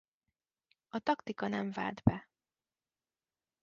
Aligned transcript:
A 0.87 0.99
taktika 0.99 1.47
nem 1.47 1.71
vált 1.71 2.03
be. 2.03 2.29